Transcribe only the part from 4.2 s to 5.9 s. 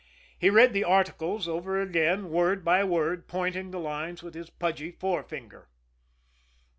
with his pudgy forefinger.